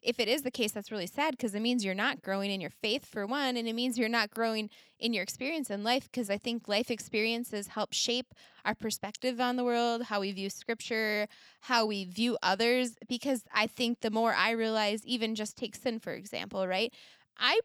[0.05, 2.61] if it is the case, that's really sad because it means you're not growing in
[2.61, 6.05] your faith for one, and it means you're not growing in your experience in life
[6.05, 8.35] because I think life experiences help shape
[8.67, 11.27] our perspective on the world, how we view scripture,
[11.63, 12.97] how we view others.
[13.09, 16.93] Because I think the more I realize, even just take sin, for example, right?
[17.39, 17.61] I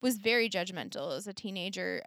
[0.00, 2.02] was very judgmental as a teenager,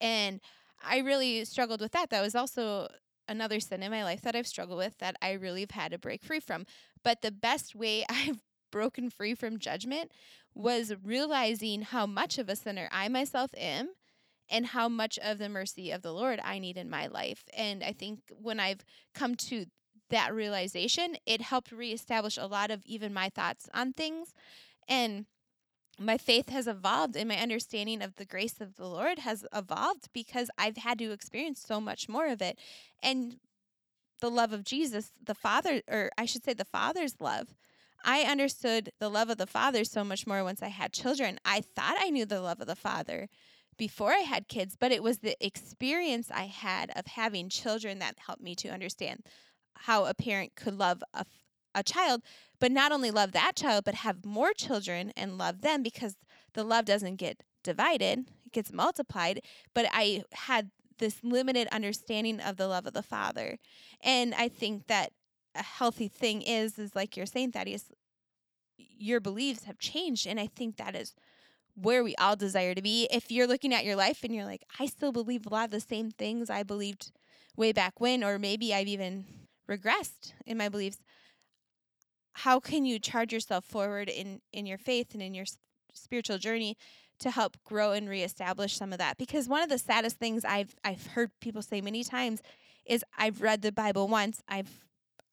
[0.00, 0.40] and
[0.86, 2.10] I really struggled with that.
[2.10, 2.88] That was also
[3.28, 5.98] another sin in my life that I've struggled with that I really have had to
[5.98, 6.66] break free from.
[7.02, 10.10] But the best way I've broken free from judgment
[10.54, 13.90] was realizing how much of a sinner I myself am
[14.50, 17.44] and how much of the mercy of the Lord I need in my life.
[17.56, 19.66] And I think when I've come to
[20.10, 24.34] that realization, it helped reestablish a lot of even my thoughts on things.
[24.86, 25.26] And
[25.98, 30.08] my faith has evolved and my understanding of the grace of the Lord has evolved
[30.12, 32.58] because I've had to experience so much more of it.
[33.02, 33.36] And
[34.20, 37.54] the love of Jesus, the Father, or I should say, the Father's love,
[38.04, 41.38] I understood the love of the Father so much more once I had children.
[41.44, 43.28] I thought I knew the love of the Father
[43.76, 48.18] before I had kids, but it was the experience I had of having children that
[48.26, 49.24] helped me to understand
[49.74, 51.24] how a parent could love a,
[51.74, 52.22] a child,
[52.60, 56.16] but not only love that child, but have more children and love them because
[56.54, 59.40] the love doesn't get divided, it gets multiplied.
[59.74, 63.58] But I had this limited understanding of the love of the Father.
[64.02, 65.12] And I think that
[65.54, 67.84] a healthy thing is is like you're saying thaddeus
[68.76, 71.14] your beliefs have changed and i think that is
[71.76, 74.64] where we all desire to be if you're looking at your life and you're like
[74.78, 77.12] i still believe a lot of the same things i believed
[77.56, 79.24] way back when or maybe i've even
[79.68, 80.98] regressed in my beliefs
[82.34, 85.46] how can you charge yourself forward in in your faith and in your
[85.92, 86.76] spiritual journey
[87.18, 90.74] to help grow and reestablish some of that because one of the saddest things i've
[90.84, 92.42] i've heard people say many times
[92.84, 94.84] is i've read the bible once i've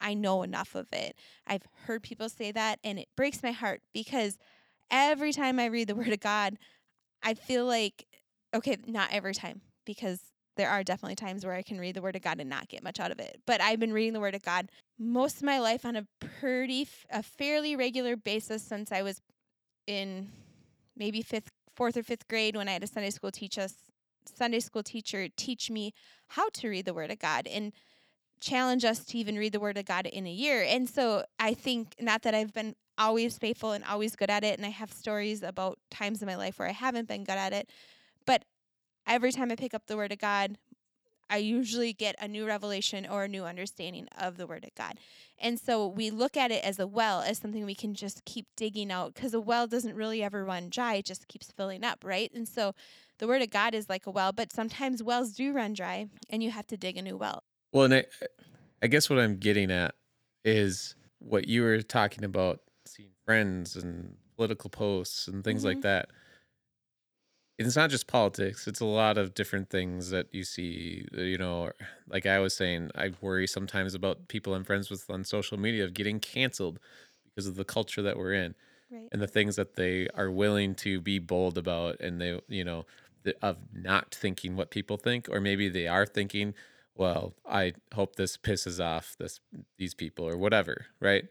[0.01, 1.15] I know enough of it.
[1.47, 4.37] I've heard people say that, and it breaks my heart because
[4.89, 6.57] every time I read the Word of God,
[7.23, 8.07] I feel like,
[8.53, 10.19] okay, not every time, because
[10.61, 12.83] there are definitely times where I can read the Word of God and not get
[12.83, 13.41] much out of it.
[13.47, 14.69] But I've been reading the Word of God
[14.99, 16.05] most of my life on a
[16.39, 19.19] pretty, a fairly regular basis since I was
[19.87, 20.29] in
[20.95, 23.73] maybe fifth, fourth or fifth grade when I had a Sunday school teach us,
[24.25, 25.93] Sunday school teacher teach me
[26.27, 27.47] how to read the Word of God.
[27.47, 27.73] And
[28.39, 30.63] challenge us to even read the Word of God in a year.
[30.67, 34.57] And so I think not that I've been always faithful and always good at it,
[34.57, 37.53] and I have stories about times in my life where I haven't been good at
[37.53, 37.69] it,
[39.07, 40.57] every time I pick up the Word of God,
[41.29, 44.95] I usually get a new revelation or a new understanding of the Word of God.
[45.39, 48.47] And so we look at it as a well, as something we can just keep
[48.57, 52.03] digging out because a well doesn't really ever run dry, it just keeps filling up,
[52.03, 52.29] right?
[52.33, 52.75] And so
[53.19, 56.43] the Word of God is like a well, but sometimes wells do run dry and
[56.43, 57.43] you have to dig a new well.
[57.71, 58.05] Well, and I,
[58.83, 59.95] I guess what I'm getting at
[60.43, 65.83] is what you were talking about seeing friends and political posts and things like Mhm.
[65.83, 66.09] that.
[67.67, 71.37] It's not just politics, it's a lot of different things that you see, uh, you
[71.37, 71.71] know,
[72.07, 75.83] like I was saying, I worry sometimes about people I'm friends with on social media
[75.83, 76.79] of getting canceled
[77.25, 78.55] because of the culture that we're in
[78.89, 79.11] Right.
[79.11, 82.85] and the things that they are willing to be bold about and they you know
[83.23, 86.53] the, of not thinking what people think or maybe they are thinking
[86.95, 89.39] well i hope this pisses off this
[89.77, 91.25] these people or whatever right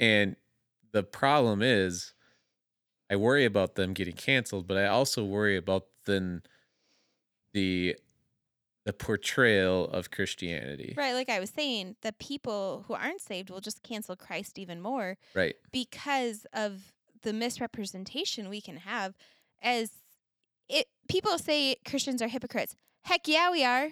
[0.00, 0.36] and
[0.92, 2.14] the problem is
[3.10, 6.42] i worry about them getting canceled but i also worry about then
[7.54, 7.96] the
[8.84, 13.60] the portrayal of christianity Right, like I was saying, the people who aren't saved will
[13.60, 16.92] just cancel Christ even more right because of
[17.22, 19.14] the misrepresentation we can have
[19.62, 19.90] as
[20.68, 22.76] it people say Christians are hypocrites.
[23.02, 23.90] Heck yeah, we are.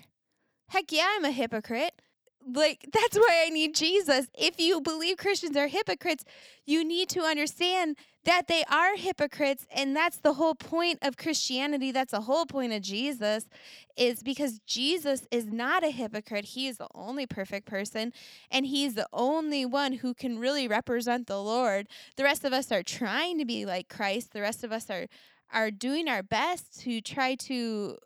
[0.68, 2.00] Heck yeah, I'm a hypocrite.
[2.46, 4.28] Like that's why I need Jesus.
[4.38, 6.24] If you believe Christians are hypocrites,
[6.64, 11.90] you need to understand that they are hypocrites and that's the whole point of Christianity.
[11.90, 13.48] That's the whole point of Jesus
[13.96, 16.44] is because Jesus is not a hypocrite.
[16.44, 18.12] He is the only perfect person
[18.50, 21.88] and he's the only one who can really represent the Lord.
[22.16, 24.32] The rest of us are trying to be like Christ.
[24.32, 25.06] The rest of us are
[25.52, 27.96] are doing our best to try to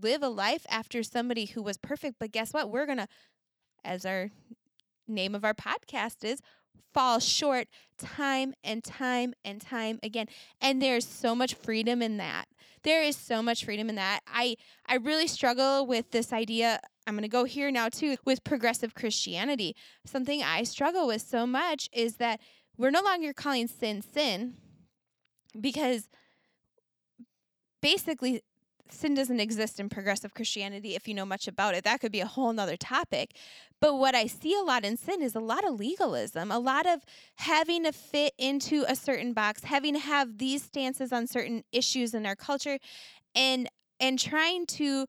[0.00, 2.70] live a life after somebody who was perfect, but guess what?
[2.70, 3.08] We're going to
[3.84, 4.30] as our
[5.08, 6.40] name of our podcast is
[6.92, 7.68] fall short
[7.98, 10.26] time and time and time again.
[10.60, 12.46] And there's so much freedom in that.
[12.82, 14.20] There is so much freedom in that.
[14.26, 18.44] I i really struggle with this idea i'm going to go here now too with
[18.44, 19.76] progressive christianity.
[20.04, 22.40] Something i struggle with so much is that
[22.76, 24.54] we're no longer calling sin sin
[25.58, 26.08] because
[27.80, 28.42] basically
[28.92, 31.84] sin doesn't exist in progressive Christianity if you know much about it.
[31.84, 33.36] That could be a whole nother topic.
[33.80, 36.86] But what I see a lot in sin is a lot of legalism, a lot
[36.86, 37.04] of
[37.36, 42.14] having to fit into a certain box, having to have these stances on certain issues
[42.14, 42.78] in our culture
[43.34, 45.06] and and trying to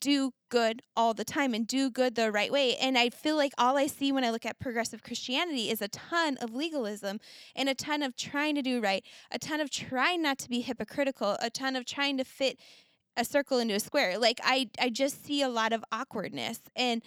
[0.00, 2.76] do good all the time and do good the right way.
[2.76, 5.88] And I feel like all I see when I look at progressive Christianity is a
[5.88, 7.20] ton of legalism
[7.54, 10.60] and a ton of trying to do right, a ton of trying not to be
[10.60, 12.58] hypocritical, a ton of trying to fit
[13.16, 14.18] a circle into a square.
[14.18, 17.02] Like I I just see a lot of awkwardness and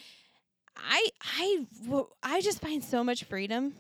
[0.78, 1.66] I I
[2.24, 3.74] I just find so much freedom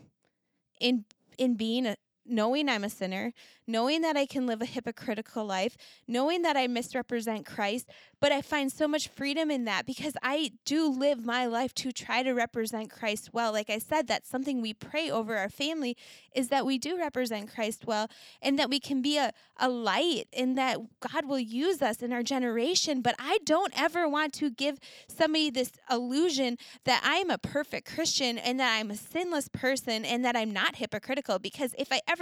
[0.80, 1.06] in
[1.38, 3.34] in being a knowing I'm a sinner,
[3.68, 8.42] knowing that I can live a hypocritical life, knowing that I misrepresent Christ, but I
[8.42, 12.32] find so much freedom in that because I do live my life to try to
[12.34, 13.52] represent Christ well.
[13.52, 15.98] Like I said, that's something we pray over our family
[16.34, 18.10] is that we do represent Christ well
[18.42, 22.14] and that we can be a, a light and that God will use us in
[22.14, 23.02] our generation.
[23.02, 28.38] But I don't ever want to give somebody this illusion that I'm a perfect Christian
[28.38, 32.15] and that I'm a sinless person and that I'm not hypocritical because if I ever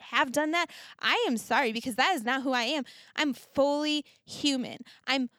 [0.00, 0.66] have done that,
[1.00, 2.84] I am sorry because that is not who I am.
[3.14, 4.78] I'm fully human.
[5.06, 5.30] I'm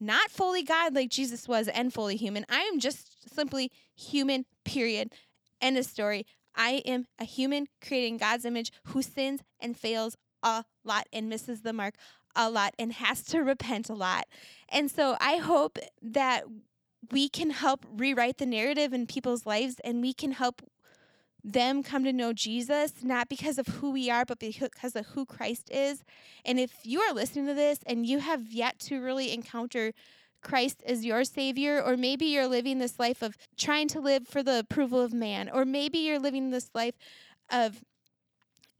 [0.00, 2.44] not fully God like Jesus was and fully human.
[2.48, 5.12] I am just simply human, period.
[5.60, 6.26] End of story.
[6.54, 11.28] I am a human created in God's image who sins and fails a lot and
[11.28, 11.94] misses the mark
[12.34, 14.26] a lot and has to repent a lot.
[14.68, 16.44] And so I hope that
[17.10, 20.62] we can help rewrite the narrative in people's lives and we can help
[21.44, 25.26] them come to know Jesus, not because of who we are, but because of who
[25.26, 26.04] Christ is.
[26.44, 29.92] And if you are listening to this and you have yet to really encounter
[30.40, 34.42] Christ as your Savior, or maybe you're living this life of trying to live for
[34.42, 36.94] the approval of man, or maybe you're living this life
[37.50, 37.82] of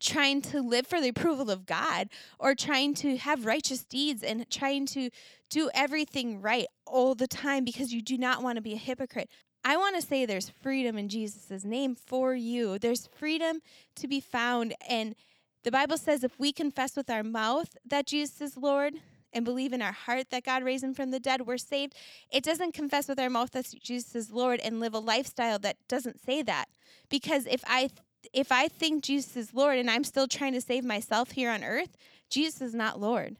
[0.00, 2.08] trying to live for the approval of God,
[2.40, 5.10] or trying to have righteous deeds and trying to
[5.48, 9.30] do everything right all the time because you do not want to be a hypocrite.
[9.64, 12.78] I want to say there's freedom in Jesus' name for you.
[12.78, 13.60] There's freedom
[13.96, 14.74] to be found.
[14.88, 15.14] And
[15.62, 18.94] the Bible says if we confess with our mouth that Jesus is Lord
[19.32, 21.94] and believe in our heart that God raised him from the dead, we're saved.
[22.30, 25.76] It doesn't confess with our mouth that Jesus is Lord and live a lifestyle that
[25.88, 26.66] doesn't say that.
[27.08, 27.90] Because if I
[28.32, 31.64] if I think Jesus is Lord and I'm still trying to save myself here on
[31.64, 31.96] earth,
[32.30, 33.36] Jesus is not Lord.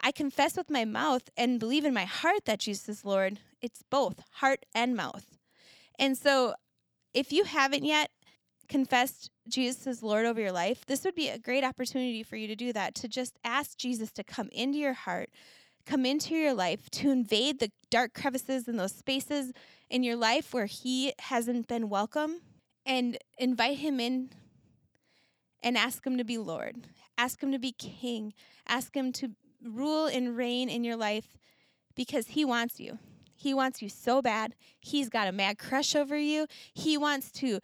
[0.00, 3.82] I confess with my mouth and believe in my heart that Jesus is Lord It's
[3.90, 5.38] both heart and mouth.
[5.98, 6.52] And so
[7.14, 8.10] if you haven't yet
[8.68, 12.46] confessed Jesus as Lord over your life, this would be a great opportunity for you
[12.46, 15.30] to do that, to just ask Jesus to come into your heart,
[15.86, 19.50] come into your life, to invade the dark crevices and those spaces
[19.88, 22.42] in your life where He hasn't been welcome,
[22.84, 24.28] and invite Him in
[25.62, 26.86] and ask Him to be Lord.
[27.16, 28.34] Ask Him to be King.
[28.68, 29.30] Ask Him to
[29.62, 31.38] rule and reign in your life
[31.94, 32.98] because He wants you.
[33.44, 34.54] He wants you so bad.
[34.80, 36.46] He's got a mad crush over you.
[36.72, 37.60] He wants to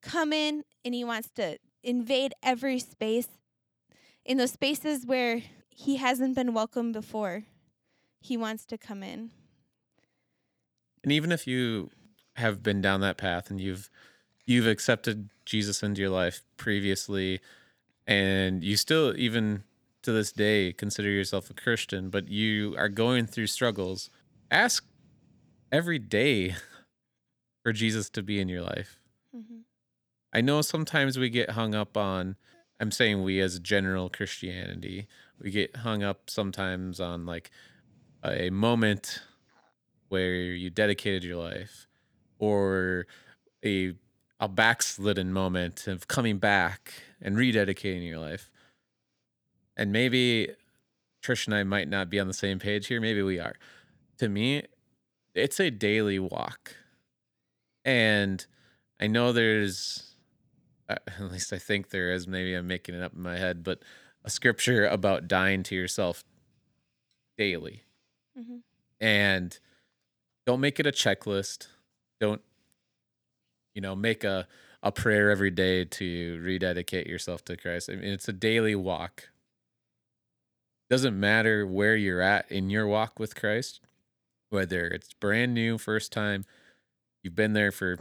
[0.00, 3.26] come in and he wants to invade every space
[4.24, 7.42] in those spaces where he hasn't been welcome before.
[8.20, 9.32] He wants to come in.
[11.02, 11.90] And even if you
[12.36, 13.90] have been down that path and you've
[14.46, 17.40] you've accepted Jesus into your life previously
[18.06, 19.64] and you still even
[20.02, 24.10] to this day consider yourself a Christian, but you are going through struggles,
[24.52, 24.84] ask
[25.70, 26.54] every day
[27.62, 28.98] for Jesus to be in your life.
[29.34, 29.60] Mm-hmm.
[30.32, 32.36] I know sometimes we get hung up on,
[32.80, 35.06] I'm saying we as general Christianity,
[35.40, 37.50] we get hung up sometimes on like
[38.24, 39.22] a moment
[40.08, 41.86] where you dedicated your life
[42.38, 43.06] or
[43.64, 43.94] a
[44.40, 48.50] a backslidden moment of coming back and rededicating your life.
[49.76, 50.50] And maybe
[51.22, 53.00] Trish and I might not be on the same page here.
[53.00, 53.56] Maybe we are.
[54.18, 54.62] To me,
[55.38, 56.74] it's a daily walk.
[57.84, 58.44] And
[59.00, 60.14] I know there's,
[60.88, 63.62] uh, at least I think there is, maybe I'm making it up in my head,
[63.62, 63.80] but
[64.24, 66.24] a scripture about dying to yourself
[67.36, 67.84] daily.
[68.38, 68.58] Mm-hmm.
[69.00, 69.58] And
[70.46, 71.68] don't make it a checklist.
[72.20, 72.42] Don't,
[73.74, 74.48] you know, make a,
[74.82, 77.88] a prayer every day to rededicate yourself to Christ.
[77.90, 79.30] I mean, it's a daily walk.
[80.90, 83.80] Doesn't matter where you're at in your walk with Christ
[84.50, 86.44] whether it's brand new, first time,
[87.22, 87.98] you've been there for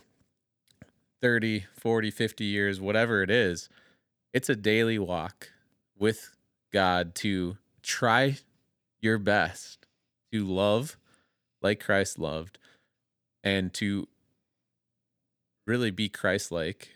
[1.21, 3.69] 30, 40, 50 years, whatever it is,
[4.33, 5.49] it's a daily walk
[5.97, 6.35] with
[6.71, 8.37] God to try
[8.99, 9.85] your best
[10.31, 10.97] to love
[11.61, 12.59] like Christ loved
[13.43, 14.07] and to
[15.65, 16.89] really be Christ like.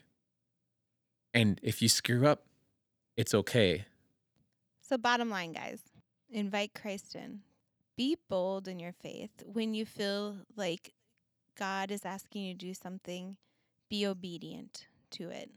[1.33, 2.43] And if you screw up,
[3.15, 3.85] it's okay.
[4.81, 5.81] So, bottom line, guys,
[6.29, 7.39] invite Christ in
[8.01, 9.43] be bold in your faith.
[9.45, 10.95] When you feel like
[11.55, 13.37] God is asking you to do something,
[13.91, 15.51] be obedient to it.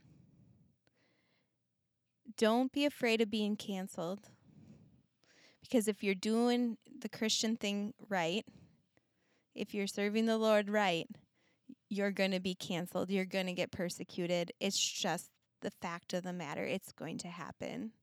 [2.37, 4.29] Don't be afraid of being canceled.
[5.59, 8.45] Because if you're doing the Christian thing right,
[9.55, 11.07] if you're serving the Lord right,
[11.89, 13.09] you're going to be canceled.
[13.09, 14.51] You're going to get persecuted.
[14.59, 15.31] It's just
[15.63, 16.63] the fact of the matter.
[16.63, 17.93] It's going to happen.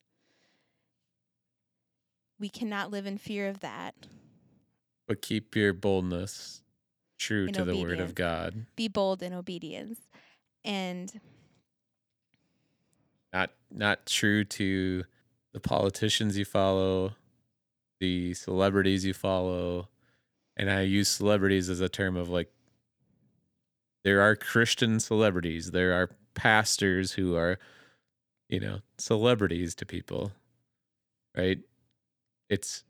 [2.40, 3.94] We cannot live in fear of that.
[5.08, 6.62] But keep your boldness
[7.18, 7.78] true in to obedience.
[7.78, 8.66] the word of God.
[8.76, 10.00] Be bold in obedience.
[10.64, 11.20] And
[13.32, 15.04] not not true to
[15.52, 17.12] the politicians you follow,
[18.00, 19.88] the celebrities you follow.
[20.56, 22.50] And I use celebrities as a term of like
[24.04, 27.58] there are Christian celebrities, there are pastors who are,
[28.48, 30.32] you know, celebrities to people.
[31.36, 31.60] Right?
[32.50, 32.84] It's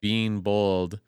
[0.00, 1.00] being bold,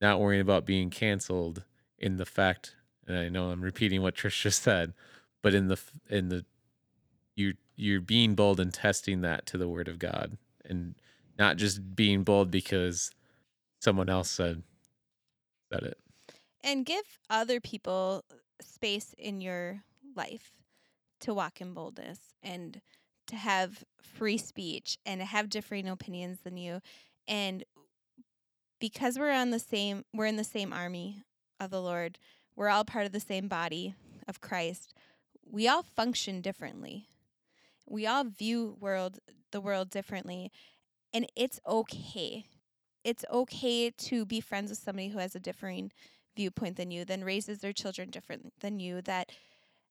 [0.00, 1.64] not worrying about being canceled
[1.98, 4.94] in the fact, and I know I'm repeating what Trish just said,
[5.42, 6.44] but in the in the
[7.36, 10.94] you you're being bold and testing that to the word of God and
[11.38, 13.10] not just being bold because
[13.80, 14.62] someone else said
[15.72, 15.98] said it.
[16.62, 18.24] And give other people
[18.60, 19.82] space in your
[20.16, 20.52] life
[21.20, 22.80] to walk in boldness and
[23.28, 26.80] to have free speech and to have differing opinions than you
[27.28, 27.64] and
[28.78, 31.22] because we're on the same we're in the same army
[31.60, 32.18] of the Lord,
[32.56, 33.94] we're all part of the same body
[34.26, 34.94] of Christ.
[35.50, 37.06] We all function differently.
[37.86, 39.18] We all view world
[39.50, 40.52] the world differently,
[41.12, 42.44] and it's okay.
[43.04, 45.92] It's okay to be friends with somebody who has a differing
[46.36, 49.32] viewpoint than you, then raises their children different than you, that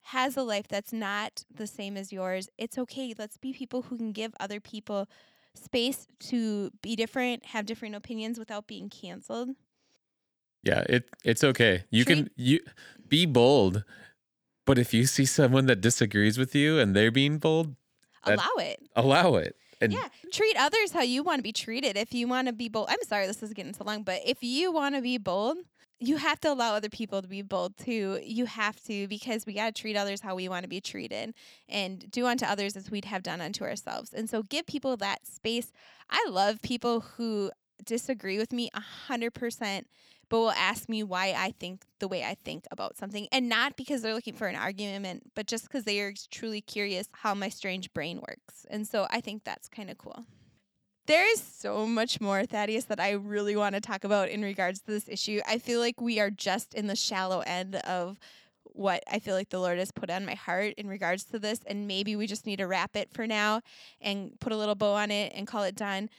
[0.04, 2.50] has a life that's not the same as yours.
[2.58, 3.14] It's okay.
[3.18, 5.08] Let's be people who can give other people
[5.58, 9.49] space to be different, have different opinions without being canceled.
[10.64, 11.84] Yeah, it it's okay.
[11.89, 12.60] You Treat- can you
[13.08, 13.84] be bold,
[14.66, 17.76] but if you see someone that disagrees with you and they're being bold,
[18.24, 18.82] allow it.
[18.95, 19.55] Allow it.
[19.80, 21.97] And yeah, treat others how you want to be treated.
[21.97, 24.41] If you want to be bold, I'm sorry this is getting so long, but if
[24.41, 25.58] you want to be bold,
[26.00, 28.20] you have to allow other people to be bold too.
[28.24, 31.34] You have to because we got to treat others how we want to be treated
[31.68, 34.14] and do unto others as we'd have done unto ourselves.
[34.14, 35.72] And so give people that space.
[36.10, 37.52] I love people who
[37.84, 38.70] disagree with me
[39.10, 39.86] 100%,
[40.30, 43.28] but will ask me why I think the way I think about something.
[43.32, 47.08] And not because they're looking for an argument, but just because they are truly curious
[47.12, 48.66] how my strange brain works.
[48.70, 50.26] And so I think that's kind of cool.
[51.08, 54.82] There is so much more, Thaddeus, that I really want to talk about in regards
[54.82, 55.39] to this issue.
[55.47, 58.20] I feel like we are just in the shallow end of
[58.66, 61.62] what I feel like the Lord has put on my heart in regards to this.
[61.66, 63.62] And maybe we just need to wrap it for now
[64.01, 66.10] and put a little bow on it and call it done.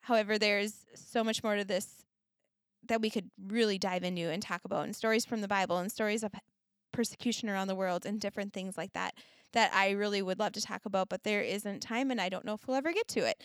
[0.00, 2.04] However, there's so much more to this
[2.88, 5.92] that we could really dive into and talk about, and stories from the Bible and
[5.92, 6.32] stories of
[6.92, 9.14] persecution around the world and different things like that
[9.52, 12.44] that I really would love to talk about, but there isn't time and I don't
[12.44, 13.42] know if we'll ever get to it.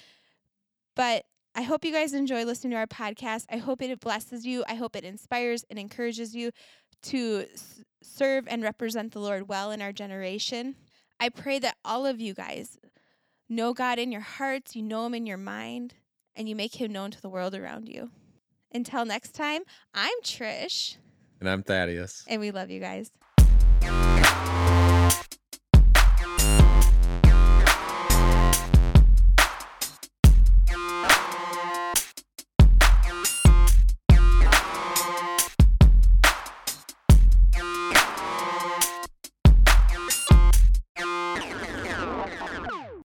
[0.96, 1.26] But
[1.56, 3.46] I hope you guys enjoy listening to our podcast.
[3.52, 4.64] I hope it blesses you.
[4.68, 6.52] I hope it inspires and encourages you
[7.04, 10.76] to s- serve and represent the Lord well in our generation.
[11.20, 12.78] I pray that all of you guys
[13.50, 15.94] know God in your hearts, you know Him in your mind,
[16.36, 18.10] and you make Him known to the world around you.
[18.74, 19.62] Until next time,
[19.94, 20.98] I'm Trish,
[21.40, 22.24] And I'm Thaddeus.
[22.28, 23.12] and we love you guys.